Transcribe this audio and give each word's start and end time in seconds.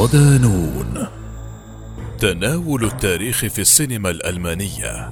صدانون. 0.00 1.06
تناول 2.18 2.84
التاريخ 2.84 3.46
في 3.46 3.58
السينما 3.58 4.10
الألمانية 4.10 5.10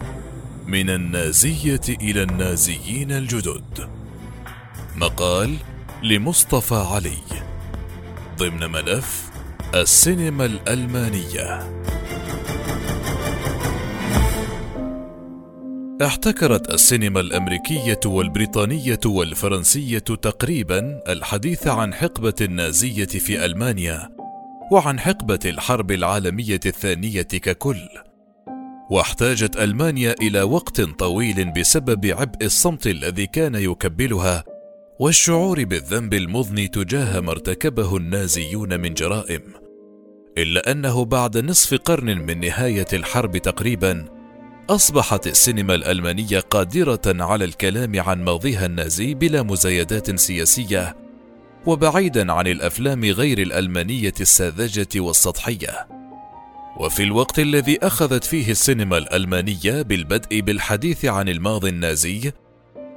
من 0.66 0.90
النازية 0.90 1.80
إلى 1.88 2.22
النازيين 2.22 3.12
الجدد. 3.12 3.88
مقال 4.96 5.56
لمصطفى 6.02 6.74
علي. 6.74 7.42
ضمن 8.38 8.70
ملف 8.70 9.30
السينما 9.74 10.44
الألمانية. 10.44 11.70
احتكرت 16.02 16.74
السينما 16.74 17.20
الأمريكية 17.20 18.00
والبريطانية 18.06 19.00
والفرنسية 19.06 19.98
تقريبا 19.98 21.02
الحديث 21.08 21.66
عن 21.66 21.94
حقبة 21.94 22.34
النازية 22.40 23.04
في 23.06 23.44
ألمانيا 23.44 24.17
وعن 24.70 25.00
حقبة 25.00 25.38
الحرب 25.44 25.90
العالمية 25.90 26.60
الثانية 26.66 27.22
ككل. 27.22 27.88
واحتاجت 28.90 29.56
ألمانيا 29.56 30.14
إلى 30.22 30.42
وقت 30.42 30.80
طويل 30.80 31.52
بسبب 31.52 32.06
عبء 32.06 32.44
الصمت 32.44 32.86
الذي 32.86 33.26
كان 33.26 33.54
يكبلها 33.54 34.44
والشعور 35.00 35.64
بالذنب 35.64 36.14
المضني 36.14 36.68
تجاه 36.68 37.20
ما 37.20 37.30
ارتكبه 37.30 37.96
النازيون 37.96 38.80
من 38.80 38.94
جرائم. 38.94 39.42
إلا 40.38 40.72
أنه 40.72 41.04
بعد 41.04 41.38
نصف 41.38 41.74
قرن 41.74 42.18
من 42.18 42.40
نهاية 42.40 42.86
الحرب 42.92 43.36
تقريبا 43.36 44.04
أصبحت 44.70 45.26
السينما 45.26 45.74
الألمانية 45.74 46.40
قادرة 46.40 47.00
على 47.06 47.44
الكلام 47.44 48.00
عن 48.00 48.24
ماضيها 48.24 48.66
النازي 48.66 49.14
بلا 49.14 49.42
مزايدات 49.42 50.20
سياسية، 50.20 50.96
وبعيدا 51.68 52.32
عن 52.32 52.46
الأفلام 52.46 53.04
غير 53.04 53.38
الألمانية 53.38 54.14
الساذجة 54.20 55.00
والسطحية. 55.00 55.88
وفي 56.76 57.02
الوقت 57.02 57.38
الذي 57.38 57.78
أخذت 57.82 58.24
فيه 58.24 58.50
السينما 58.50 58.98
الألمانية 58.98 59.82
بالبدء 59.82 60.40
بالحديث 60.40 61.04
عن 61.04 61.28
الماضي 61.28 61.68
النازي، 61.68 62.32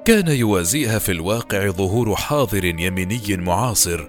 كان 0.05 0.27
يوازيها 0.27 0.99
في 0.99 1.11
الواقع 1.11 1.69
ظهور 1.69 2.15
حاضر 2.15 2.65
يميني 2.65 3.37
معاصر 3.37 4.07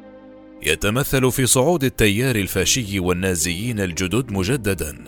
يتمثل 0.62 1.32
في 1.32 1.46
صعود 1.46 1.84
التيار 1.84 2.36
الفاشي 2.36 3.00
والنازيين 3.00 3.80
الجدد 3.80 4.32
مجددا 4.32 5.04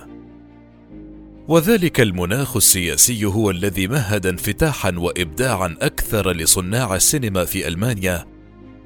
وذلك 1.49 2.01
المناخ 2.01 2.57
السياسي 2.57 3.25
هو 3.25 3.51
الذي 3.51 3.89
مهد 3.89 4.27
انفتاحا 4.27 4.93
وابداعا 4.97 5.77
أكثر 5.81 6.33
لصناع 6.33 6.97
السينما 6.97 7.45
في 7.45 7.69
ألمانيا 7.69 8.34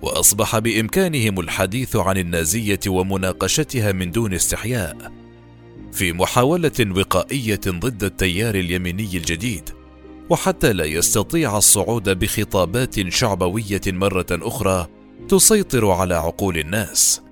وأصبح 0.02 0.58
بإمكانهم 0.58 1.40
الحديث 1.40 1.96
عن 1.96 2.18
النازية 2.18 2.80
ومناقشتها 2.86 3.92
من 3.92 4.10
دون 4.10 4.34
استحياء. 4.34 5.12
في 5.92 6.12
محاولة 6.12 6.92
وقائية 6.96 7.60
ضد 7.68 8.04
التيار 8.04 8.54
اليميني 8.54 9.16
الجديد 9.16 9.70
وحتى 10.30 10.72
لا 10.72 10.84
يستطيع 10.84 11.58
الصعود 11.58 12.18
بخطابات 12.18 13.08
شعبوية 13.08 13.80
مرة 13.86 14.26
أخرى 14.32 14.86
تسيطر 15.28 15.90
على 15.90 16.14
عقول 16.14 16.58
الناس. 16.58 17.22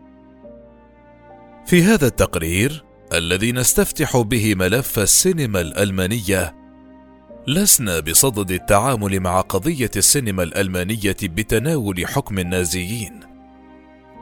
في 1.66 1.82
هذا 1.82 2.06
التقرير 2.06 2.84
الذي 3.12 3.52
نستفتح 3.52 4.16
به 4.16 4.54
ملف 4.54 4.98
السينما 4.98 5.60
الألمانية 5.60 6.65
لسنا 7.48 8.00
بصدد 8.00 8.50
التعامل 8.50 9.20
مع 9.20 9.40
قضية 9.40 9.90
السينما 9.96 10.42
الألمانية 10.42 11.16
بتناول 11.22 12.06
حكم 12.06 12.38
النازيين. 12.38 13.20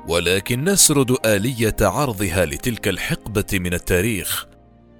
ولكن 0.08 0.64
نسرد 0.64 1.16
آلية 1.26 1.76
عرضها 1.80 2.44
لتلك 2.44 2.88
الحقبة 2.88 3.44
من 3.52 3.74
التاريخ. 3.74 4.46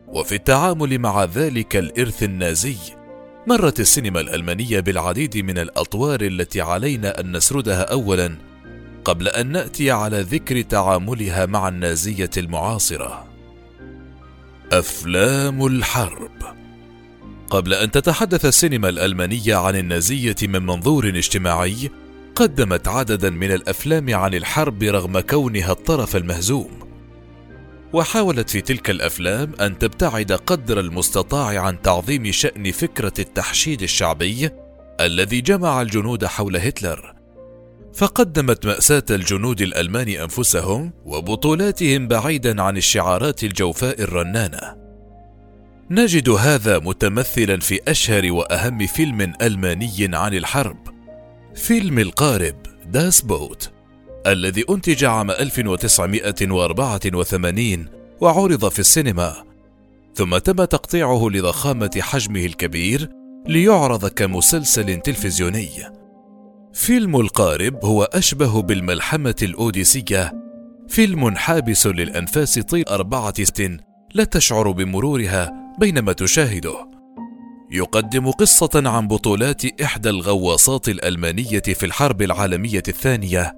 وفي 0.08 0.34
التعامل 0.34 0.98
مع 0.98 1.24
ذلك 1.24 1.76
الإرث 1.76 2.22
النازي 2.22 2.76
مرت 3.46 3.80
السينما 3.80 4.20
الألمانية 4.20 4.80
بالعديد 4.80 5.36
من 5.36 5.58
الأطوار 5.58 6.20
التي 6.20 6.60
علينا 6.60 7.20
أن 7.20 7.36
نسردها 7.36 7.82
أولا 7.82 8.36
قبل 9.04 9.28
أن 9.28 9.52
نأتي 9.52 9.90
على 9.90 10.20
ذكر 10.20 10.62
تعاملها 10.62 11.46
مع 11.46 11.68
النازية 11.68 12.30
المعاصرة. 12.36 13.26
أفلام 14.72 15.66
الحرب. 15.66 16.63
قبل 17.54 17.74
أن 17.74 17.90
تتحدث 17.90 18.44
السينما 18.44 18.88
الألمانية 18.88 19.54
عن 19.54 19.76
النازية 19.76 20.36
من 20.42 20.66
منظور 20.66 21.08
اجتماعي 21.08 21.90
قدمت 22.34 22.88
عددا 22.88 23.30
من 23.30 23.52
الأفلام 23.52 24.14
عن 24.14 24.34
الحرب 24.34 24.82
رغم 24.82 25.20
كونها 25.20 25.72
الطرف 25.72 26.16
المهزوم 26.16 26.70
وحاولت 27.92 28.50
في 28.50 28.60
تلك 28.60 28.90
الأفلام 28.90 29.52
أن 29.60 29.78
تبتعد 29.78 30.32
قدر 30.32 30.80
المستطاع 30.80 31.60
عن 31.60 31.82
تعظيم 31.82 32.32
شأن 32.32 32.72
فكرة 32.72 33.12
التحشيد 33.18 33.82
الشعبي 33.82 34.50
الذي 35.00 35.40
جمع 35.40 35.82
الجنود 35.82 36.24
حول 36.24 36.56
هتلر 36.56 37.14
فقدمت 37.94 38.66
مأساة 38.66 39.04
الجنود 39.10 39.60
الألمان 39.62 40.08
أنفسهم 40.08 40.92
وبطولاتهم 41.04 42.08
بعيدا 42.08 42.62
عن 42.62 42.76
الشعارات 42.76 43.44
الجوفاء 43.44 44.02
الرنانة. 44.02 44.83
نجد 45.90 46.28
هذا 46.28 46.78
متمثلا 46.78 47.60
في 47.60 47.80
أشهر 47.88 48.32
وأهم 48.32 48.86
فيلم 48.86 49.32
ألماني 49.42 50.16
عن 50.16 50.34
الحرب، 50.34 50.76
فيلم 51.54 51.98
القارب 51.98 52.56
داس 52.86 53.20
بوت، 53.20 53.70
الذي 54.26 54.64
أنتج 54.70 55.04
عام 55.04 55.30
1984 55.30 57.88
وعرض 58.20 58.68
في 58.68 58.78
السينما، 58.78 59.44
ثم 60.14 60.38
تم 60.38 60.64
تقطيعه 60.64 61.28
لضخامة 61.28 61.98
حجمه 62.00 62.44
الكبير 62.44 63.10
ليعرض 63.46 64.06
كمسلسل 64.06 65.00
تلفزيوني. 65.00 65.70
فيلم 66.72 67.20
القارب 67.20 67.84
هو 67.84 68.02
أشبه 68.02 68.62
بالملحمة 68.62 69.36
الأوديسية 69.42 70.32
فيلم 70.88 71.36
حابس 71.36 71.86
للأنفاس 71.86 72.58
طيل 72.58 72.84
أربعة 72.84 73.44
ست 73.44 73.70
لا 74.14 74.24
تشعر 74.24 74.70
بمرورها 74.70 75.63
بينما 75.78 76.12
تشاهده. 76.12 76.90
يقدم 77.70 78.30
قصة 78.30 78.70
عن 78.74 79.08
بطولات 79.08 79.80
إحدى 79.82 80.10
الغواصات 80.10 80.88
الألمانية 80.88 81.60
في 81.60 81.86
الحرب 81.86 82.22
العالمية 82.22 82.82
الثانية 82.88 83.52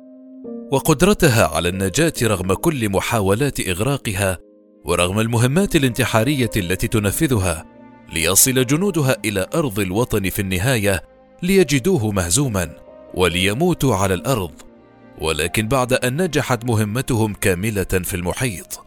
وقدرتها 0.73 1.47
على 1.47 1.69
النجاة 1.69 2.13
رغم 2.23 2.55
كل 2.55 2.89
محاولات 2.89 3.69
إغراقها 3.69 4.39
ورغم 4.85 5.21
المهمات 5.21 5.77
الانتحارية 5.77 6.51
التي 6.57 6.89
تنفذها 6.89 7.65
ليصل 8.13 8.67
جنودها 8.67 9.17
إلى 9.25 9.47
أرض 9.55 9.81
الوطن 9.81 10.31
في 10.31 10.43
النهاية 10.43 11.03
ليجدوه 11.43 12.11
مهزوما 12.11 12.71
وليموتوا 13.15 13.97
على 13.97 14.15
الأرض. 14.15 14.53
ولكن 15.21 15.69
بعد 15.69 15.93
أن 15.93 16.23
نجحت 16.23 16.65
مهمتهم 16.65 17.35
كاملة 17.35 17.85
في 17.85 18.15
المحيط 18.15 18.86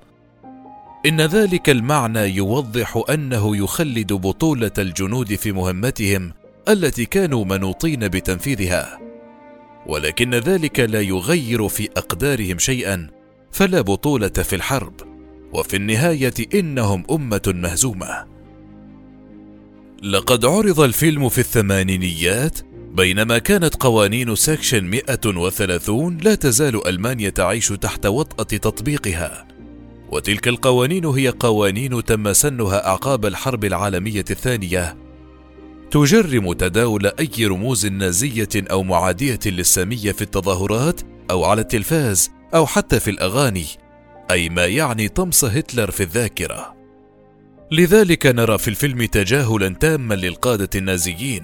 إن 1.05 1.21
ذلك 1.21 1.69
المعنى 1.69 2.19
يوضح 2.19 3.03
أنه 3.09 3.57
يخلد 3.57 4.13
بطولة 4.13 4.71
الجنود 4.77 5.35
في 5.35 5.51
مهمتهم 5.51 6.33
التي 6.69 7.05
كانوا 7.05 7.45
منوطين 7.45 8.07
بتنفيذها. 8.07 8.99
ولكن 9.85 10.35
ذلك 10.35 10.79
لا 10.79 11.01
يغير 11.01 11.67
في 11.67 11.89
أقدارهم 11.97 12.57
شيئا 12.59 13.07
فلا 13.51 13.81
بطولة 13.81 14.27
في 14.29 14.55
الحرب 14.55 14.93
وفي 15.53 15.75
النهاية 15.75 16.33
إنهم 16.53 17.03
أمة 17.11 17.53
مهزومة. 17.55 18.25
لقد 20.03 20.45
عرض 20.45 20.79
الفيلم 20.79 21.29
في 21.29 21.39
الثمانينيات 21.39 22.59
بينما 22.91 23.37
كانت 23.37 23.75
قوانين 23.75 24.35
سكشن 24.35 24.83
130 24.83 26.17
لا 26.17 26.35
تزال 26.35 26.87
ألمانيا 26.87 27.29
تعيش 27.29 27.67
تحت 27.67 28.05
وطأة 28.05 28.57
تطبيقها. 28.57 29.48
وتلك 30.11 30.47
القوانين 30.47 31.05
هي 31.05 31.29
قوانين 31.29 32.03
تم 32.03 32.33
سنها 32.33 32.87
أعقاب 32.87 33.25
الحرب 33.25 33.65
العالمية 33.65 34.25
الثانية. 34.29 34.97
تجرم 35.91 36.53
تداول 36.53 37.05
أي 37.05 37.45
رموز 37.45 37.85
نازية 37.85 38.49
أو 38.55 38.83
معادية 38.83 39.39
للسامية 39.45 40.11
في 40.11 40.21
التظاهرات 40.21 41.01
أو 41.31 41.45
على 41.45 41.61
التلفاز 41.61 42.31
أو 42.55 42.65
حتى 42.65 42.99
في 42.99 43.09
الأغاني 43.09 43.65
أي 44.31 44.49
ما 44.49 44.65
يعني 44.65 45.07
طمس 45.07 45.45
هتلر 45.45 45.91
في 45.91 46.03
الذاكرة. 46.03 46.75
لذلك 47.71 48.25
نرى 48.25 48.57
في 48.57 48.67
الفيلم 48.67 49.05
تجاهلا 49.05 49.69
تاما 49.69 50.13
للقادة 50.15 50.69
النازيين 50.75 51.43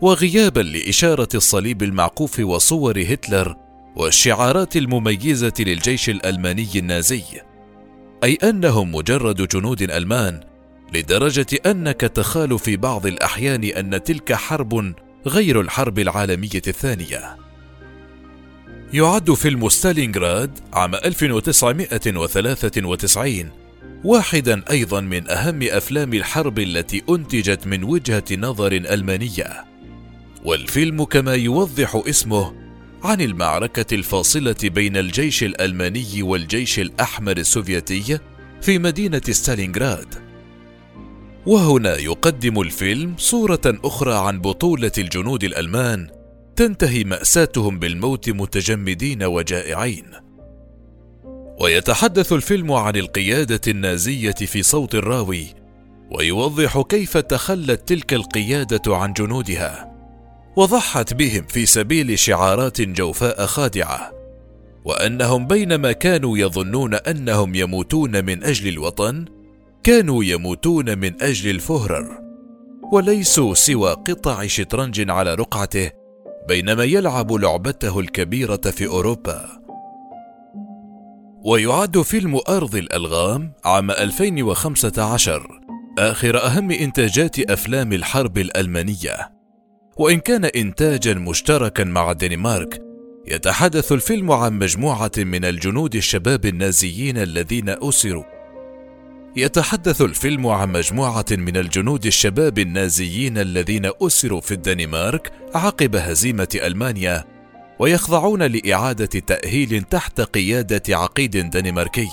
وغيابا 0.00 0.60
لإشارة 0.60 1.28
الصليب 1.34 1.82
المعقوف 1.82 2.40
وصور 2.40 3.02
هتلر 3.02 3.56
والشعارات 3.96 4.76
المميزة 4.76 5.52
للجيش 5.58 6.10
الألماني 6.10 6.68
النازي. 6.76 7.22
أي 8.24 8.34
أنهم 8.34 8.94
مجرد 8.94 9.48
جنود 9.48 9.82
ألمان 9.82 10.40
لدرجة 10.94 11.46
أنك 11.66 12.00
تخال 12.00 12.58
في 12.58 12.76
بعض 12.76 13.06
الأحيان 13.06 13.64
أن 13.64 14.02
تلك 14.02 14.32
حرب 14.32 14.94
غير 15.26 15.60
الحرب 15.60 15.98
العالمية 15.98 16.62
الثانية. 16.66 17.36
يعد 18.92 19.30
فيلم 19.30 19.68
ستالينغراد 19.68 20.58
عام 20.72 20.94
1993 20.94 23.50
واحدا 24.04 24.62
أيضا 24.70 25.00
من 25.00 25.30
أهم 25.30 25.62
أفلام 25.62 26.14
الحرب 26.14 26.58
التي 26.58 27.02
أنتجت 27.10 27.66
من 27.66 27.84
وجهة 27.84 28.24
نظر 28.32 28.72
ألمانية. 28.72 29.64
والفيلم 30.44 31.04
كما 31.04 31.34
يوضح 31.34 32.02
اسمه 32.08 32.63
عن 33.04 33.20
المعركة 33.20 33.94
الفاصلة 33.94 34.56
بين 34.62 34.96
الجيش 34.96 35.44
الألماني 35.44 36.22
والجيش 36.22 36.78
الأحمر 36.78 37.36
السوفيتي 37.36 38.18
في 38.60 38.78
مدينة 38.78 39.22
ستالينغراد. 39.30 40.14
وهنا 41.46 41.96
يقدم 41.96 42.60
الفيلم 42.60 43.14
صورة 43.18 43.60
أخرى 43.66 44.14
عن 44.14 44.40
بطولة 44.40 44.92
الجنود 44.98 45.44
الألمان 45.44 46.10
تنتهي 46.56 47.04
مأساتهم 47.04 47.78
بالموت 47.78 48.30
متجمدين 48.30 49.22
وجائعين. 49.22 50.06
ويتحدث 51.60 52.32
الفيلم 52.32 52.72
عن 52.72 52.96
القيادة 52.96 53.60
النازية 53.68 54.32
في 54.32 54.62
صوت 54.62 54.94
الراوي 54.94 55.46
ويوضح 56.10 56.80
كيف 56.80 57.16
تخلت 57.16 57.88
تلك 57.88 58.14
القيادة 58.14 58.96
عن 58.96 59.12
جنودها. 59.12 59.93
وضحت 60.56 61.14
بهم 61.14 61.46
في 61.48 61.66
سبيل 61.66 62.18
شعارات 62.18 62.80
جوفاء 62.80 63.46
خادعة 63.46 64.12
وأنهم 64.84 65.46
بينما 65.46 65.92
كانوا 65.92 66.38
يظنون 66.38 66.94
أنهم 66.94 67.54
يموتون 67.54 68.24
من 68.24 68.44
أجل 68.44 68.68
الوطن 68.68 69.24
كانوا 69.82 70.24
يموتون 70.24 70.98
من 70.98 71.22
أجل 71.22 71.50
الفهرر 71.50 72.18
وليسوا 72.92 73.54
سوى 73.54 73.90
قطع 73.90 74.46
شطرنج 74.46 75.10
على 75.10 75.34
رقعته 75.34 75.90
بينما 76.48 76.84
يلعب 76.84 77.32
لعبته 77.32 78.00
الكبيرة 78.00 78.56
في 78.56 78.86
أوروبا. 78.86 79.48
ويعد 81.44 82.02
فيلم 82.02 82.40
أرض 82.48 82.74
الألغام 82.74 83.52
عام 83.64 83.90
2015 83.90 85.60
آخر 85.98 86.46
أهم 86.46 86.70
إنتاجات 86.70 87.38
أفلام 87.38 87.92
الحرب 87.92 88.38
الألمانية. 88.38 89.33
وإن 89.96 90.20
كان 90.20 90.44
انتاجا 90.44 91.14
مشتركا 91.14 91.84
مع 91.84 92.10
الدنمارك 92.10 92.82
يتحدث 93.26 93.92
الفيلم 93.92 94.32
عن 94.32 94.58
مجموعة 94.58 95.12
من 95.18 95.44
الجنود 95.44 95.94
الشباب 95.94 96.46
النازيين 96.46 97.18
الذين 97.18 97.68
أسروا 97.68 98.24
يتحدث 99.36 100.02
الفيلم 100.02 100.46
عن 100.46 100.72
مجموعة 100.72 101.24
من 101.30 101.56
الجنود 101.56 102.06
الشباب 102.06 102.58
النازيين 102.58 103.38
الذين 103.38 103.90
أسروا 104.02 104.40
في 104.40 104.54
الدنمارك 104.54 105.32
عقب 105.54 105.96
هزيمة 105.96 106.48
ألمانيا 106.54 107.24
ويخضعون 107.78 108.42
لإعادة 108.42 109.06
تأهيل 109.06 109.82
تحت 109.82 110.20
قيادة 110.20 110.82
عقيد 110.96 111.50
دنماركي. 111.50 112.08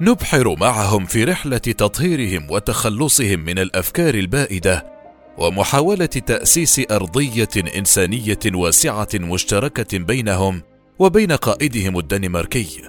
نبحر 0.00 0.56
معهم 0.60 1.06
في 1.06 1.24
رحلة 1.24 1.58
تطهيرهم 1.58 2.50
وتخلصهم 2.50 3.40
من 3.40 3.58
الأفكار 3.58 4.14
البائدة 4.14 4.99
ومحاولة 5.40 6.06
تأسيس 6.06 6.80
أرضية 6.90 7.48
إنسانية 7.76 8.38
واسعة 8.46 9.08
مشتركة 9.14 9.98
بينهم 9.98 10.62
وبين 10.98 11.32
قائدهم 11.32 11.98
الدنماركي. 11.98 12.82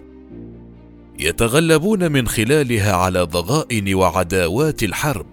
يتغلبون 1.20 2.12
من 2.12 2.28
خلالها 2.28 2.94
على 2.94 3.22
ضغائن 3.22 3.94
وعداوات 3.94 4.84
الحرب 4.84 5.26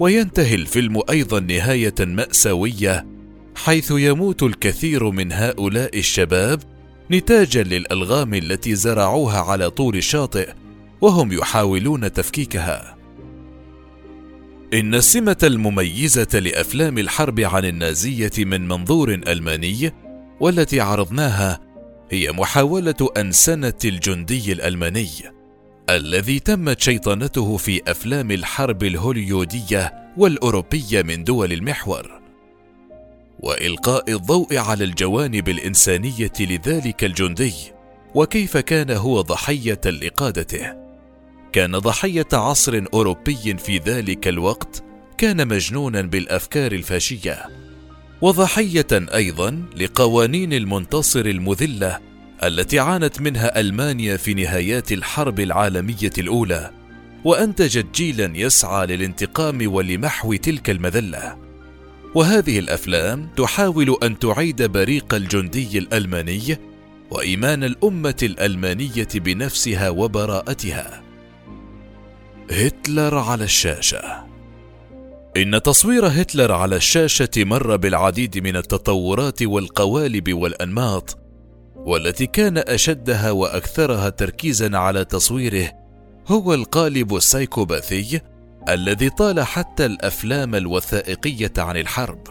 وينتهي 0.00 0.54
الفيلم 0.54 1.00
أيضا 1.10 1.40
نهاية 1.40 1.94
مأساوية 2.00 3.06
حيث 3.56 3.90
يموت 3.90 4.42
الكثير 4.42 5.10
من 5.10 5.32
هؤلاء 5.32 5.98
الشباب 5.98 6.62
نتاجا 7.10 7.62
للألغام 7.62 8.34
التي 8.34 8.74
زرعوها 8.74 9.38
على 9.38 9.70
طول 9.70 9.96
الشاطئ 9.96 10.52
وهم 11.00 11.32
يحاولون 11.32 12.12
تفكيكها 12.12 12.93
إن 14.72 14.94
السمة 14.94 15.36
المميزة 15.42 16.38
لأفلام 16.38 16.98
الحرب 16.98 17.40
عن 17.40 17.64
النازية 17.64 18.30
من 18.38 18.68
منظور 18.68 19.14
ألماني 19.14 19.92
والتي 20.40 20.80
عرضناها 20.80 21.60
هي 22.10 22.32
محاولة 22.32 23.08
أنسنة 23.16 23.78
الجندي 23.84 24.52
الألماني 24.52 25.08
الذي 25.90 26.38
تمت 26.38 26.80
شيطنته 26.80 27.56
في 27.56 27.80
أفلام 27.90 28.30
الحرب 28.30 28.82
الهوليودية 28.82 30.12
والأوروبية 30.16 31.02
من 31.02 31.24
دول 31.24 31.52
المحور. 31.52 32.20
وإلقاء 33.40 34.12
الضوء 34.12 34.56
على 34.56 34.84
الجوانب 34.84 35.48
الإنسانية 35.48 36.32
لذلك 36.40 37.04
الجندي 37.04 37.54
وكيف 38.14 38.56
كان 38.56 38.90
هو 38.90 39.20
ضحية 39.20 39.80
لقادته. 39.86 40.83
كان 41.54 41.78
ضحية 41.78 42.26
عصر 42.32 42.84
أوروبي 42.94 43.56
في 43.58 43.78
ذلك 43.78 44.28
الوقت 44.28 44.84
كان 45.18 45.48
مجنونا 45.48 46.02
بالأفكار 46.02 46.72
الفاشية. 46.72 47.46
وضحية 48.20 48.86
أيضا 48.92 49.62
لقوانين 49.76 50.52
المنتصر 50.52 51.20
المذلة 51.20 51.98
التي 52.44 52.78
عانت 52.78 53.20
منها 53.20 53.60
ألمانيا 53.60 54.16
في 54.16 54.34
نهايات 54.34 54.92
الحرب 54.92 55.40
العالمية 55.40 56.12
الأولى 56.18 56.70
وانتجت 57.24 57.86
جيلا 57.94 58.32
يسعى 58.34 58.86
للانتقام 58.86 59.74
ولمحو 59.74 60.34
تلك 60.34 60.70
المذلة. 60.70 61.36
وهذه 62.14 62.58
الأفلام 62.58 63.28
تحاول 63.36 63.96
أن 64.02 64.18
تعيد 64.18 64.62
بريق 64.62 65.14
الجندي 65.14 65.78
الألماني 65.78 66.58
وإيمان 67.10 67.64
الأمة 67.64 68.18
الألمانية 68.22 69.08
بنفسها 69.14 69.88
وبراءتها. 69.90 71.03
هتلر 72.50 73.18
على 73.18 73.44
الشاشة 73.44 74.24
إن 75.36 75.62
تصوير 75.62 76.06
هتلر 76.06 76.52
على 76.52 76.76
الشاشة 76.76 77.30
مر 77.36 77.76
بالعديد 77.76 78.38
من 78.38 78.56
التطورات 78.56 79.42
والقوالب 79.42 80.32
والأنماط، 80.32 81.18
والتي 81.76 82.26
كان 82.26 82.58
أشدها 82.58 83.30
وأكثرها 83.30 84.08
تركيزا 84.08 84.78
على 84.78 85.04
تصويره 85.04 85.72
هو 86.28 86.54
القالب 86.54 87.16
السايكوباثي 87.16 88.20
الذي 88.68 89.10
طال 89.10 89.40
حتى 89.40 89.86
الأفلام 89.86 90.54
الوثائقية 90.54 91.52
عن 91.58 91.76
الحرب. 91.76 92.22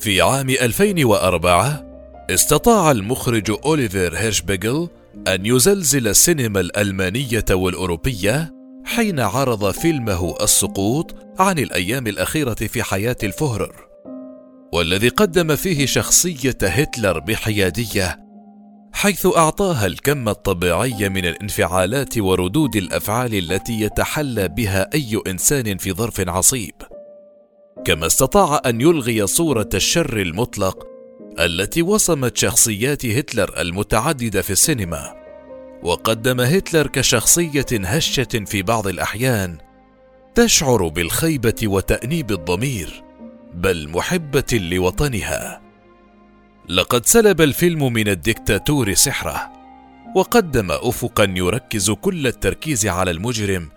في 0.00 0.20
عام 0.20 0.50
2004 0.50 1.84
استطاع 2.30 2.90
المخرج 2.90 3.56
أوليفر 3.64 4.16
هيرشبيجل 4.16 4.88
أن 5.28 5.46
يزلزل 5.46 6.08
السينما 6.08 6.60
الألمانية 6.60 7.44
والأوروبية 7.50 8.57
حين 8.84 9.20
عرض 9.20 9.70
فيلمه 9.70 10.34
السقوط 10.40 11.14
عن 11.38 11.58
الأيام 11.58 12.06
الأخيرة 12.06 12.54
في 12.54 12.82
حياة 12.82 13.16
الفهرر 13.22 13.88
والذي 14.72 15.08
قدم 15.08 15.56
فيه 15.56 15.86
شخصية 15.86 16.58
هتلر 16.62 17.18
بحيادية 17.18 18.28
حيث 18.92 19.26
أعطاها 19.36 19.86
الكم 19.86 20.28
الطبيعي 20.28 21.08
من 21.08 21.24
الانفعالات 21.24 22.18
وردود 22.18 22.76
الأفعال 22.76 23.34
التي 23.34 23.80
يتحلى 23.80 24.48
بها 24.48 24.90
أي 24.94 25.22
إنسان 25.26 25.76
في 25.76 25.92
ظرف 25.92 26.28
عصيب. 26.28 26.74
كما 27.84 28.06
استطاع 28.06 28.60
أن 28.66 28.80
يلغي 28.80 29.26
صورة 29.26 29.68
الشر 29.74 30.20
المطلق 30.20 30.86
التي 31.38 31.82
وصمت 31.82 32.36
شخصيات 32.36 33.06
هتلر 33.06 33.60
المتعددة 33.60 34.42
في 34.42 34.50
السينما. 34.50 35.17
وقدم 35.82 36.40
هتلر 36.40 36.86
كشخصية 36.86 37.66
هشة 37.72 38.44
في 38.46 38.62
بعض 38.62 38.86
الأحيان 38.86 39.58
تشعر 40.34 40.88
بالخيبة 40.88 41.54
وتأنيب 41.64 42.30
الضمير 42.30 43.04
بل 43.54 43.88
محبة 43.88 44.44
لوطنها. 44.52 45.60
لقد 46.68 47.06
سلب 47.06 47.40
الفيلم 47.40 47.92
من 47.92 48.08
الدكتاتور 48.08 48.94
سحره 48.94 49.52
وقدم 50.16 50.70
افقا 50.70 51.24
يركز 51.36 51.90
كل 51.90 52.26
التركيز 52.26 52.86
على 52.86 53.10
المجرم 53.10 53.68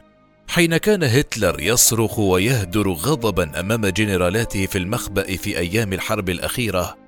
حين 0.47 0.77
كان 0.77 1.03
هتلر 1.03 1.59
يصرخ 1.59 2.19
ويهدر 2.19 2.91
غضبا 2.91 3.59
أمام 3.59 3.85
جنرالاته 3.85 4.65
في 4.65 4.77
المخبأ 4.77 5.35
في 5.35 5.57
أيام 5.57 5.93
الحرب 5.93 6.29
الأخيرة. 6.29 7.00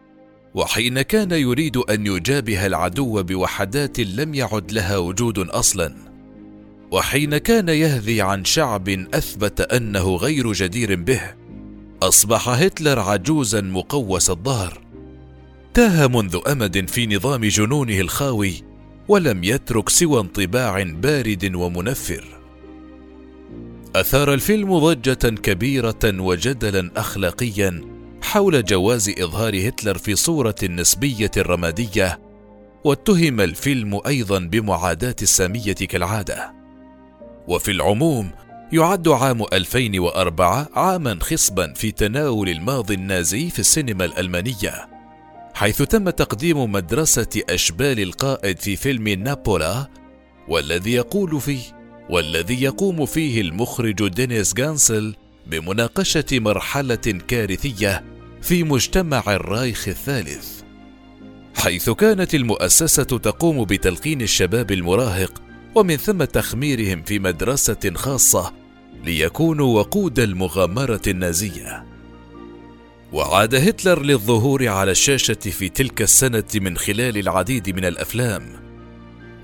وحين 0.55 1.01
كان 1.01 1.31
يريد 1.31 1.77
أن 1.77 2.07
يجابه 2.07 2.65
العدو 2.65 3.23
بوحدات 3.23 3.99
لم 3.99 4.33
يعد 4.33 4.71
لها 4.71 4.97
وجود 4.97 5.39
أصلا. 5.39 5.95
وحين 6.91 7.37
كان 7.37 7.69
يهذي 7.69 8.21
عن 8.21 8.45
شعب 8.45 8.89
أثبت 8.89 9.61
أنه 9.61 10.15
غير 10.15 10.51
جدير 10.53 10.95
به 10.95 11.21
أصبح 12.03 12.49
هتلر 12.49 12.99
عجوزا 12.99 13.61
مقوس 13.61 14.29
الظهر. 14.29 14.81
تاه 15.73 16.07
منذ 16.07 16.39
أمد 16.47 16.89
في 16.89 17.07
نظام 17.07 17.45
جنونه 17.45 17.99
الخاوي 17.99 18.53
ولم 19.07 19.43
يترك 19.43 19.89
سوى 19.89 20.19
انطباع 20.19 20.83
بارد 20.83 21.55
ومنفر. 21.55 22.25
أثار 23.95 24.33
الفيلم 24.33 24.79
ضجة 24.79 25.29
كبيرة 25.29 25.99
وجدلا 26.05 26.91
اخلاقيا 26.97 27.92
حول 28.23 28.65
جواز 28.65 29.09
إظهار 29.09 29.67
هتلر 29.67 29.97
في 29.97 30.15
صورة 30.15 30.55
نسبية 30.63 31.31
رمادية 31.37 32.19
واتهم 32.83 33.41
الفيلم 33.41 34.01
أيضا 34.07 34.39
بمعاداة 34.39 35.15
السامية 35.21 35.73
كالعادة. 35.73 36.53
وفي 37.47 37.71
العموم 37.71 38.31
يعد 38.73 39.07
عام 39.07 39.43
2004 39.53 40.69
عاما 40.73 41.19
خصبا 41.21 41.73
في 41.73 41.91
تناول 41.91 42.49
الماضي 42.49 42.93
النازي 42.93 43.49
في 43.49 43.59
السينما 43.59 44.05
الألمانية 44.05 44.89
حيث 45.53 45.81
تم 45.81 46.09
تقديم 46.09 46.71
مدرسة 46.71 47.41
أشبال 47.49 47.99
القائد 47.99 48.59
في 48.59 48.75
فيلم 48.75 49.07
نابولا 49.07 49.87
والذي 50.47 50.93
يقول 50.93 51.41
فيه 51.41 51.61
والذي 52.09 52.63
يقوم 52.63 53.05
فيه 53.05 53.41
المخرج 53.41 54.07
دينيس 54.07 54.53
جانسل 54.53 55.15
بمناقشة 55.47 56.25
مرحلة 56.31 56.95
كارثية 57.27 58.03
في 58.43 58.63
مجتمع 58.63 59.23
الرايخ 59.27 59.87
الثالث 59.87 60.61
حيث 61.55 61.89
كانت 61.89 62.35
المؤسسة 62.35 63.03
تقوم 63.03 63.65
بتلقين 63.65 64.21
الشباب 64.21 64.71
المراهق 64.71 65.41
ومن 65.75 65.97
ثم 65.97 66.23
تخميرهم 66.23 67.03
في 67.03 67.19
مدرسة 67.19 67.91
خاصة 67.95 68.53
ليكونوا 69.03 69.79
وقود 69.79 70.19
المغامرة 70.19 71.01
النازية. 71.07 71.85
وعاد 73.13 73.55
هتلر 73.55 74.01
للظهور 74.01 74.67
على 74.67 74.91
الشاشة 74.91 75.33
في 75.33 75.69
تلك 75.69 76.01
السنة 76.01 76.43
من 76.55 76.77
خلال 76.77 77.17
العديد 77.17 77.75
من 77.75 77.85
الأفلام، 77.85 78.43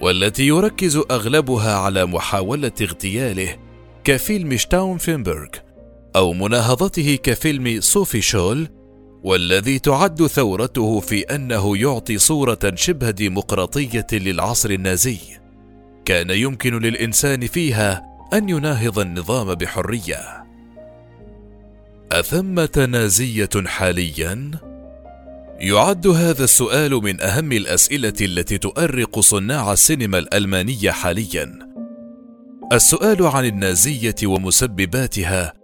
والتي 0.01 0.47
يركز 0.47 0.97
أغلبها 1.11 1.75
على 1.75 2.05
محاولة 2.05 2.71
اغتياله 2.81 3.57
كفيلم 4.03 4.57
شتاون 4.57 4.97
فينبرغ 4.97 5.47
أو 6.15 6.33
مناهضته 6.33 7.15
كفيلم 7.23 7.81
صوفي 7.81 8.21
شول 8.21 8.78
والذي 9.23 9.79
تعد 9.79 10.27
ثورته 10.27 10.99
في 10.99 11.21
أنه 11.21 11.77
يعطي 11.77 12.17
صورة 12.17 12.59
شبه 12.75 13.09
ديمقراطيه 13.09 14.07
للعصر 14.11 14.69
النازي. 14.69 15.17
كان 16.05 16.29
يمكن 16.29 16.79
للإنسان 16.79 17.47
فيها 17.47 18.05
أن 18.33 18.49
يناهض 18.49 18.99
النظام 18.99 19.53
بحرية. 19.55 20.45
أثمة 22.11 22.87
نازية 22.91 23.49
حاليا؟ 23.65 24.51
يعد 25.59 26.07
هذا 26.07 26.43
السؤال 26.43 26.91
من 26.91 27.21
أهم 27.21 27.51
الأسئلة 27.51 28.13
التي 28.21 28.57
تؤرق 28.57 29.19
صناع 29.19 29.73
السينما 29.73 30.17
الألمانية 30.17 30.91
حاليا. 30.91 31.59
السؤال 32.73 33.23
عن 33.27 33.45
النازية 33.45 34.15
ومسبباتها 34.23 35.58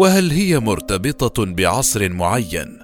وهل 0.00 0.30
هي 0.30 0.58
مرتبطة 0.58 1.44
بعصر 1.44 2.08
معين؟ 2.08 2.78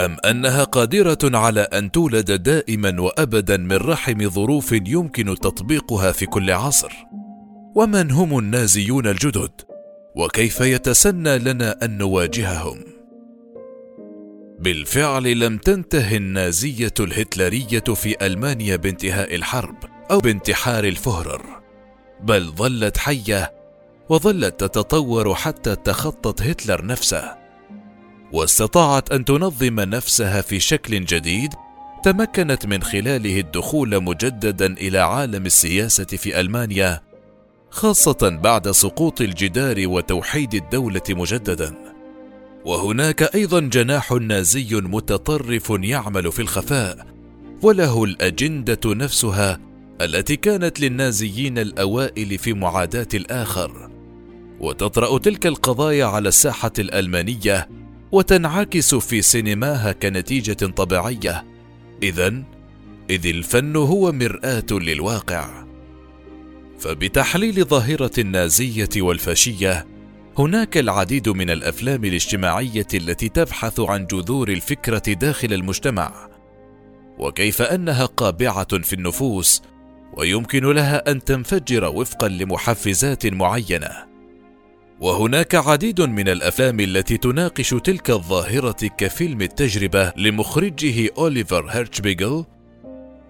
أم 0.00 0.16
أنها 0.24 0.64
قادرة 0.64 1.18
على 1.24 1.60
أن 1.60 1.90
تولد 1.90 2.42
دائما 2.42 3.00
وابدا 3.00 3.56
من 3.56 3.76
رحم 3.76 4.30
ظروف 4.30 4.72
يمكن 4.72 5.34
تطبيقها 5.34 6.12
في 6.12 6.26
كل 6.26 6.50
عصر؟ 6.50 6.92
ومن 7.74 8.10
هم 8.10 8.38
النازيون 8.38 9.06
الجدد؟ 9.06 9.50
وكيف 10.16 10.60
يتسنى 10.60 11.38
لنا 11.38 11.84
أن 11.84 11.98
نواجههم؟ 11.98 12.78
بالفعل 14.58 15.38
لم 15.38 15.58
تنته 15.58 16.16
النازية 16.16 16.94
الهتلرية 17.00 17.94
في 17.94 18.26
ألمانيا 18.26 18.76
بانتهاء 18.76 19.34
الحرب 19.34 19.76
أو 20.10 20.18
بانتحار 20.18 20.84
الفهرر 20.84 21.42
بل 22.20 22.52
ظلت 22.56 22.98
حية 22.98 23.61
وظلت 24.12 24.60
تتطور 24.60 25.34
حتى 25.34 25.76
تخطت 25.76 26.42
هتلر 26.42 26.86
نفسه. 26.86 27.34
واستطاعت 28.32 29.12
أن 29.12 29.24
تنظم 29.24 29.80
نفسها 29.80 30.40
في 30.40 30.60
شكل 30.60 31.04
جديد 31.04 31.54
تمكنت 32.04 32.66
من 32.66 32.82
خلاله 32.82 33.40
الدخول 33.40 34.02
مجددا 34.02 34.66
إلى 34.66 34.98
عالم 34.98 35.46
السياسة 35.46 36.04
في 36.04 36.40
ألمانيا 36.40 37.00
خاصة 37.70 38.38
بعد 38.42 38.70
سقوط 38.70 39.20
الجدار 39.20 39.88
وتوحيد 39.88 40.54
الدولة 40.54 41.02
مجددا. 41.10 41.74
وهناك 42.64 43.34
أيضا 43.34 43.60
جناح 43.60 44.12
نازي 44.12 44.74
متطرف 44.74 45.70
يعمل 45.70 46.32
في 46.32 46.42
الخفاء 46.42 47.06
وله 47.62 48.04
الأجندة 48.04 48.94
نفسها 48.94 49.60
التي 50.00 50.36
كانت 50.36 50.80
للنازيين 50.80 51.58
الأوائل 51.58 52.38
في 52.38 52.52
معاداة 52.52 53.08
الآخر. 53.14 53.91
وتطرأ 54.62 55.18
تلك 55.18 55.46
القضايا 55.46 56.04
على 56.04 56.28
الساحة 56.28 56.72
الألمانية 56.78 57.68
وتنعكس 58.12 58.94
في 58.94 59.22
سينماها 59.22 59.92
كنتيجة 59.92 60.66
طبيعية. 60.66 61.44
اذا 62.02 62.42
إذ 63.10 63.26
الفن 63.26 63.76
هو 63.76 64.12
مرآة 64.12 64.66
للواقع. 64.70 65.64
فبتحليل 66.78 67.64
ظاهرة 67.64 68.10
النازية 68.18 68.88
والفاشية 68.96 69.86
هناك 70.38 70.78
العديد 70.78 71.28
من 71.28 71.50
الأفلام 71.50 72.04
الاجتماعية 72.04 72.86
التي 72.94 73.28
تبحث 73.28 73.80
عن 73.80 74.06
جذور 74.06 74.48
الفكرة 74.48 75.12
داخل 75.12 75.52
المجتمع. 75.52 76.28
وكيف 77.18 77.62
أنها 77.62 78.06
قابعة 78.06 78.78
في 78.82 78.92
النفوس 78.92 79.62
ويمكن 80.14 80.64
لها 80.72 81.10
أن 81.10 81.24
تنفجر 81.24 81.84
وفقا 81.84 82.28
لمحفزات 82.28 83.26
معينة. 83.26 84.11
وهناك 85.02 85.54
عديد 85.54 86.00
من 86.00 86.28
الأفلام 86.28 86.80
التي 86.80 87.16
تناقش 87.16 87.70
تلك 87.70 88.10
الظاهرة 88.10 88.86
كفيلم 88.98 89.42
التجربة 89.42 90.12
لمخرجه 90.16 91.10
أوليفر 91.18 91.66
هيرتشبيغل 91.70 92.44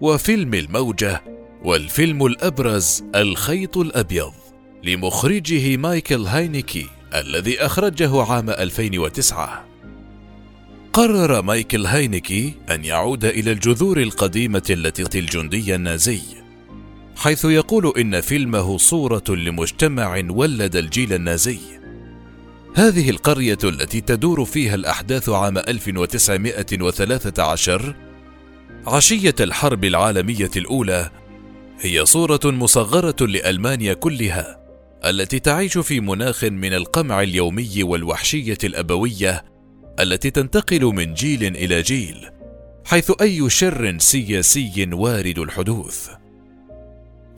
وفيلم 0.01 0.53
الموجة 0.53 1.23
والفيلم 1.63 2.25
الأبرز 2.25 3.03
الخيط 3.15 3.77
الأبيض 3.77 4.33
لمخرجه 4.83 5.77
مايكل 5.77 6.21
هاينيكي 6.21 6.87
الذي 7.15 7.65
أخرجه 7.65 8.23
عام 8.23 8.49
2009 8.49 9.65
قرر 10.93 11.41
مايكل 11.41 11.85
هاينيكي 11.85 12.53
أن 12.71 12.85
يعود 12.85 13.25
إلى 13.25 13.51
الجذور 13.51 14.01
القديمة 14.01 14.63
التي 14.69 15.19
الجندي 15.19 15.75
النازي. 15.75 16.42
حيث 17.15 17.45
يقول 17.45 17.93
إن 17.97 18.21
فيلمه 18.21 18.77
صورة 18.77 19.23
لمجتمع 19.29 20.21
ولد 20.29 20.75
الجيل 20.75 21.13
النازي. 21.13 21.59
هذه 22.75 23.09
القرية 23.09 23.57
التي 23.63 24.01
تدور 24.01 24.45
فيها 24.45 24.75
الأحداث 24.75 25.29
عام 25.29 25.57
1913 25.57 27.95
عشية 28.87 29.35
الحرب 29.39 29.85
العالمية 29.85 30.51
الأولى 30.57 31.09
هي 31.79 32.05
صورة 32.05 32.39
مصغرة 32.45 33.25
لألمانيا 33.25 33.93
كلها 33.93 34.59
التي 35.05 35.39
تعيش 35.39 35.77
في 35.77 35.99
مناخ 35.99 36.43
من 36.43 36.73
القمع 36.73 37.21
اليومي 37.21 37.83
والوحشية 37.83 38.57
الأبوية 38.63 39.45
التي 39.99 40.29
تنتقل 40.29 40.85
من 40.85 41.13
جيل 41.13 41.43
إلى 41.43 41.81
جيل 41.81 42.29
حيث 42.85 43.11
أي 43.21 43.49
شر 43.49 43.95
سياسي 43.99 44.89
وارد 44.93 45.39
الحدوث. 45.39 46.22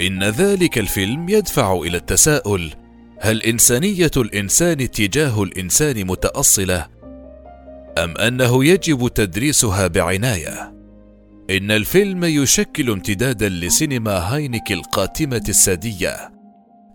إن 0.01 0.23
ذلك 0.23 0.77
الفيلم 0.77 1.29
يدفع 1.29 1.73
إلى 1.73 1.97
التساؤل 1.97 2.71
هل 3.19 3.41
إنسانية 3.41 4.11
الإنسان 4.17 4.91
تجاه 4.91 5.43
الإنسان 5.43 6.07
متأصلة؟ 6.07 6.87
أم 7.97 8.17
أنه 8.17 8.65
يجب 8.65 9.07
تدريسها 9.07 9.87
بعناية؟ 9.87 10.75
إن 11.49 11.71
الفيلم 11.71 12.23
يشكل 12.23 12.89
امتدادا 12.89 13.49
لسينما 13.49 14.11
هاينك 14.11 14.71
القاتمة 14.71 15.43
السادية 15.49 16.31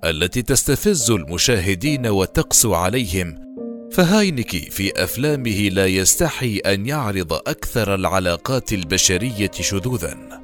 التي 0.05 0.43
تستفز 0.43 1.11
المشاهدين 1.11 2.07
وتقسو 2.07 2.75
عليهم 2.75 3.51
فهاينكي 3.93 4.61
في 4.61 5.05
أفلامه 5.05 5.69
لا 5.69 5.87
يستحي 5.87 6.59
أن 6.59 6.87
يعرض 6.87 7.33
أكثر 7.33 7.95
العلاقات 7.95 8.73
البشرية 8.73 9.51
شذوذا. 9.61 10.40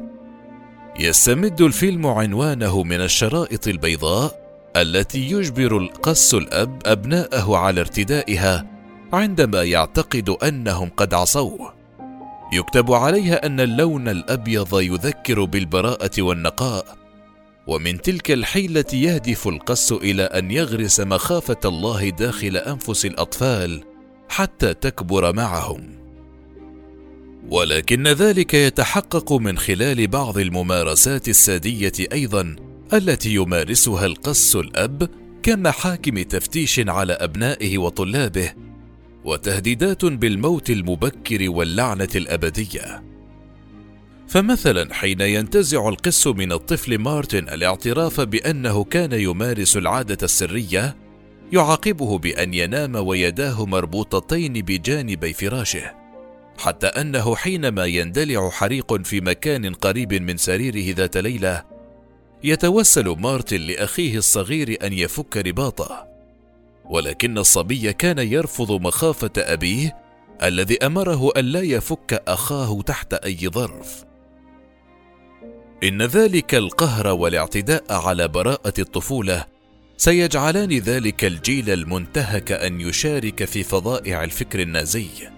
يستمد 0.99 1.61
الفيلم 1.61 2.07
عنوانه 2.07 2.83
من 2.83 3.01
الشرائط 3.01 3.69
البيضاء 3.69 4.47
التي 4.77 5.31
يجبر 5.31 5.77
القس 5.77 6.35
الأب 6.35 6.83
أبناءه 6.87 7.57
على 7.57 7.81
ارتدائها 7.81 8.67
عندما 9.13 9.63
يعتقد 9.63 10.31
أنهم 10.31 10.91
قد 10.97 11.15
عصوه. 11.15 11.75
يكتب 12.53 12.93
عليها 12.93 13.47
أن 13.47 13.61
اللون 13.61 14.09
الأبيض 14.09 14.81
يذكر 14.81 15.45
بالبراءة 15.45 16.23
والنقاء 16.23 16.97
ومن 17.67 18.03
تلك 18.03 18.31
الحيلة 18.31 18.85
يهدف 18.93 19.49
القس 19.49 19.93
إلى 19.93 20.23
أن 20.23 20.51
يغرس 20.51 21.01
مخافة 21.01 21.61
الله 21.65 22.09
داخل 22.09 22.57
أنفس 22.57 23.07
الأطفال 23.07 23.85
حتى 24.29 24.75
تكبر 24.75 25.33
معهم. 25.33 25.96
ولكن 27.51 28.09
ذلك 28.09 28.55
يتحقق 28.55 29.33
من 29.33 29.59
خلال 29.59 30.07
بعض 30.07 30.39
الممارسات 30.39 31.29
السادية 31.29 31.93
أيضا 32.13 32.57
التي 32.93 33.35
يمارسها 33.35 34.07
القس 34.07 34.57
الأب 34.57 35.09
كمحاكم 35.43 36.23
تفتيش 36.23 36.81
على 36.89 37.13
أبنائه 37.13 37.79
وطلابه 37.79 38.53
وتهديدات 39.25 40.05
بالموت 40.05 40.71
المبكر 40.71 41.51
واللعنة 41.51 42.09
الأبدية. 42.17 43.03
فمثلا 44.29 44.95
حين 44.95 45.21
ينتزع 45.21 45.89
القس 45.89 46.27
من 46.27 46.53
الطفل 46.53 46.99
مارتن 46.99 47.49
الاعتراف 47.49 48.21
بأنه 48.21 48.85
كان 48.85 49.13
يمارس 49.13 49.77
العادة 49.77 50.19
السرية 50.23 50.97
يعاقبه 51.53 52.19
بأن 52.19 52.55
ينام 52.55 52.95
ويداه 52.95 53.67
مربوطتين 53.67 54.53
بجانبي 54.53 55.33
فراشه. 55.33 56.06
حتى 56.59 56.87
أنه 56.87 57.37
حينما 57.37 57.85
يندلع 57.85 58.51
حريق 58.51 59.03
في 59.03 59.21
مكان 59.21 59.75
قريب 59.75 60.15
من 60.15 60.37
سريره 60.37 60.95
ذات 60.97 61.17
ليلة 61.17 61.65
يتوسل 62.45 63.09
مارتن 63.09 63.61
لأخيه 63.61 64.19
الصغير 64.19 64.79
أن 64.83 64.93
يفك 64.93 65.37
رباطه. 65.37 66.07
ولكن 66.85 67.39
الصبي 67.39 67.93
كان 67.93 68.19
يرفض 68.19 68.73
مخافة 68.73 69.31
أبيه 69.37 69.97
الذي 70.43 70.79
أمره 70.87 71.31
الا 71.37 71.61
يفك 71.61 72.23
أخاه 72.29 72.83
تحت 72.83 73.15
أي 73.15 73.49
ظرف. 73.49 74.05
إن 75.85 76.03
ذلك 76.03 76.55
القهر 76.55 77.07
والاعتداء 77.07 77.85
على 77.91 78.29
براءة 78.29 78.75
الطفولة 78.79 79.45
سيجعلان 79.97 80.73
ذلك 80.79 81.25
الجيل 81.25 81.71
المنتهك 81.71 82.53
أن 82.53 82.81
يشارك 82.81 83.45
في 83.45 83.63
فظائع 83.63 84.25
الفكر 84.25 84.61
النازي. 84.61 85.36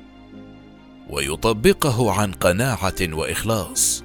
ويطبقه 1.11 2.13
عن 2.13 2.33
قناعة 2.33 2.95
وإخلاص. 3.03 4.05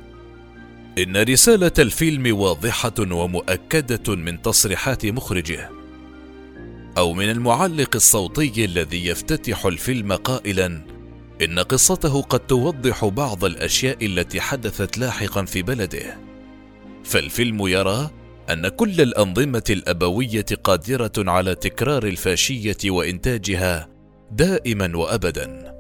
إن 0.98 1.18
رسالة 1.18 1.72
الفيلم 1.80 2.40
واضحة 2.40 2.94
ومؤكدة 3.00 4.16
من 4.16 4.42
تصريحات 4.42 5.06
مخرجه 5.06 5.70
أو 6.98 7.14
من 7.14 7.30
المعلق 7.30 7.96
الصوتي 7.96 8.66
الذي 8.66 9.08
يفتتح 9.08 9.66
الفيلم 9.66 10.14
قائلا 10.14 10.82
إن 11.42 11.60
قصته 11.60 12.22
قد 12.22 12.40
توضح 12.40 13.06
بعض 13.06 13.46
الأشياء 13.46 14.06
التي 14.06 14.42
حدثت 14.42 14.98
لاحقا 14.98 15.46
في 15.46 15.62
بلده. 15.62 16.18
فالفيلم 17.04 17.68
يرى 17.68 18.10
أن 18.50 18.68
كل 18.68 19.02
الأنظمة 19.02 19.64
الأبوية 19.70 20.46
قادرة 20.64 21.12
على 21.18 21.56
تكرار 21.56 22.04
الفاشية 22.04 22.78
وإنتاجها 22.86 23.90
دائما 24.32 24.98
وابدا. 24.98 25.73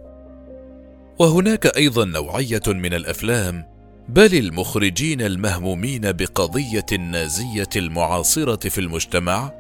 وهناك 1.20 1.78
أيضا 1.78 2.06
نوعية 2.06 2.62
من 2.68 2.94
الأفلام 2.94 3.66
بل 4.10 4.36
المخرجين 4.36 5.22
المهمومين 5.22 6.12
بقضية 6.12 6.86
النازيه 6.92 7.70
المعاصرة 7.76 8.70
في 8.70 8.82
المجتمع 8.82 9.52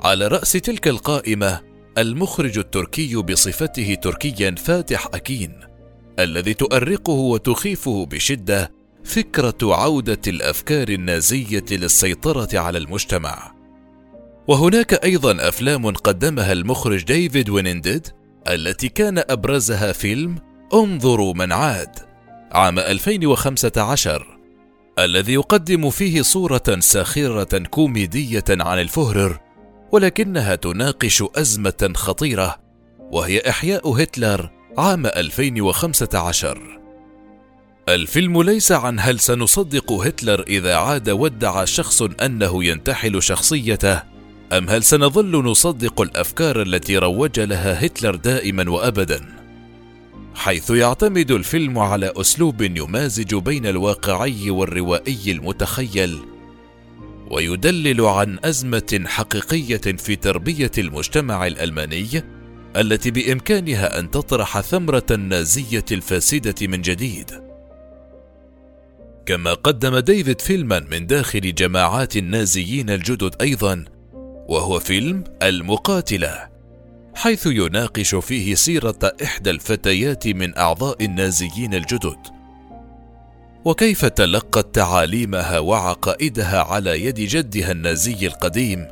على 0.00 0.26
رأس 0.26 0.52
تلك 0.52 0.88
القائمة 0.88 1.60
المخرج 1.98 2.58
التركي 2.58 3.16
بصفته 3.16 3.94
تركيا 3.94 4.54
فاتح 4.58 5.06
أكين 5.14 5.60
الذي 6.18 6.54
تؤرقه 6.54 7.12
وتخيفه 7.12 8.06
بشدة 8.06 8.72
فكرة 9.04 9.56
عودة 9.62 10.20
الأفكار 10.26 10.88
النازية 10.88 11.64
للسيطرة 11.70 12.58
على 12.58 12.78
المجتمع. 12.78 13.54
وهناك 14.48 15.04
أيضا 15.04 15.48
أفلام 15.48 15.90
قدمها 15.90 16.52
المخرج 16.52 17.04
ديفيد 17.04 17.50
وينندد 17.50 18.06
التي 18.48 18.88
كان 18.88 19.18
أبرزها 19.30 19.92
فيلم 19.92 20.51
انظروا 20.74 21.34
من 21.34 21.52
عاد 21.52 21.98
عام 22.52 22.78
2015 22.78 24.38
الذي 24.98 25.32
يقدم 25.32 25.90
فيه 25.90 26.22
صورة 26.22 26.62
ساخرة 26.78 27.58
كوميدية 27.58 28.44
عن 28.50 28.78
الفهرر 28.78 29.40
ولكنها 29.92 30.54
تناقش 30.54 31.24
أزمة 31.36 31.92
خطيرة 31.94 32.58
وهي 32.98 33.42
إحياء 33.48 34.02
هتلر 34.02 34.50
عام 34.78 35.06
2015 35.06 36.78
الفيلم 37.88 38.42
ليس 38.42 38.72
عن 38.72 39.00
هل 39.00 39.20
سنصدق 39.20 39.92
هتلر 39.92 40.42
إذا 40.42 40.74
عاد 40.76 41.10
وادعى 41.10 41.66
شخص 41.66 42.02
أنه 42.02 42.64
ينتحل 42.64 43.22
شخصيته 43.22 44.02
أم 44.52 44.68
هل 44.68 44.82
سنظل 44.82 45.44
نصدق 45.44 46.00
الأفكار 46.00 46.62
التي 46.62 46.98
روج 46.98 47.40
لها 47.40 47.86
هتلر 47.86 48.14
دائما 48.14 48.70
وابدا. 48.70 49.41
حيث 50.34 50.70
يعتمد 50.70 51.30
الفيلم 51.30 51.78
على 51.78 52.12
أسلوب 52.16 52.60
يمازج 52.60 53.34
بين 53.34 53.66
الواقعي 53.66 54.50
والروائي 54.50 55.32
المتخيل 55.32 56.18
ويدلل 57.30 58.00
عن 58.00 58.38
أزمة 58.44 59.04
حقيقية 59.06 59.96
في 59.96 60.16
تربية 60.16 60.70
المجتمع 60.78 61.46
الألماني 61.46 62.24
التي 62.76 63.10
بإمكانها 63.10 63.98
أن 63.98 64.10
تطرح 64.10 64.60
ثمرة 64.60 65.06
النازية 65.10 65.84
الفاسدة 65.92 66.66
من 66.66 66.82
جديد. 66.82 67.30
كما 69.26 69.54
قدم 69.54 69.98
ديفيد 69.98 70.40
فيلما 70.40 70.80
من 70.90 71.06
داخل 71.06 71.54
جماعات 71.54 72.16
النازيين 72.16 72.90
الجدد 72.90 73.34
أيضا 73.40 73.84
وهو 74.48 74.78
فيلم 74.78 75.24
المقاتلة. 75.42 76.51
حيث 77.14 77.46
يناقش 77.46 78.14
فيه 78.14 78.54
سيرة 78.54 79.12
إحدى 79.24 79.50
الفتيات 79.50 80.28
من 80.28 80.58
أعضاء 80.58 81.04
النازيين 81.04 81.74
الجدد. 81.74 82.18
وكيف 83.64 84.04
تلقت 84.04 84.74
تعاليمها 84.74 85.58
وعقائدها 85.58 86.62
على 86.62 87.04
يد 87.04 87.14
جدها 87.14 87.72
النازي 87.72 88.26
القديم؟ 88.26 88.88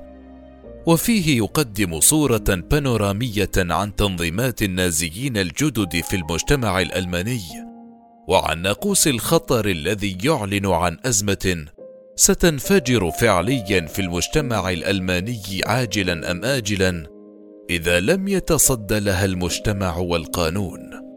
وفيه 0.87 1.37
يقدم 1.37 2.01
صورة 2.01 2.45
بانورامية 2.71 3.51
عن 3.57 3.97
تنظيمات 3.97 4.63
النازيين 4.63 5.37
الجدد 5.37 6.01
في 6.01 6.17
المجتمع 6.17 6.81
الألماني 6.81 7.41
وعن 8.29 8.63
ناقوس 8.63 9.09
الخطر 9.09 9.67
الذي 9.67 10.19
يعلن 10.25 10.67
عن 10.67 10.97
أزمة 11.05 11.65
ستنفجر 12.17 13.11
فعليا 13.11 13.87
في 13.87 14.03
المجتمع 14.03 14.71
الألماني 14.71 15.41
عاجلا 15.67 16.31
أم 16.31 16.45
اجلا 16.45 17.20
إذا 17.71 18.01
لم 18.01 18.29
يتصد 18.29 18.93
لها 18.93 19.25
المجتمع 19.25 19.97
والقانون. 19.97 21.10